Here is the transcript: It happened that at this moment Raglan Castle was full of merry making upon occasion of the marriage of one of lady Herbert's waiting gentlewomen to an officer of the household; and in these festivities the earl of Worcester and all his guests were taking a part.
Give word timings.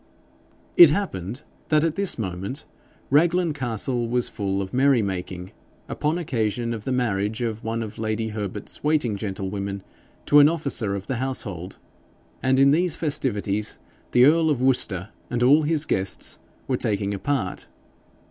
It 0.77 0.89
happened 0.89 1.43
that 1.69 1.83
at 1.83 1.93
this 1.93 2.17
moment 2.17 2.65
Raglan 3.11 3.53
Castle 3.53 4.07
was 4.09 4.29
full 4.29 4.59
of 4.59 4.73
merry 4.73 5.03
making 5.03 5.51
upon 5.87 6.17
occasion 6.17 6.73
of 6.73 6.85
the 6.85 6.91
marriage 6.91 7.43
of 7.43 7.63
one 7.63 7.83
of 7.83 7.99
lady 7.99 8.29
Herbert's 8.29 8.83
waiting 8.83 9.15
gentlewomen 9.15 9.83
to 10.25 10.39
an 10.39 10.49
officer 10.49 10.95
of 10.95 11.05
the 11.05 11.17
household; 11.17 11.77
and 12.41 12.57
in 12.57 12.71
these 12.71 12.95
festivities 12.95 13.77
the 14.11 14.25
earl 14.25 14.49
of 14.49 14.59
Worcester 14.59 15.09
and 15.29 15.43
all 15.43 15.61
his 15.61 15.85
guests 15.85 16.39
were 16.67 16.77
taking 16.77 17.13
a 17.13 17.19
part. 17.19 17.67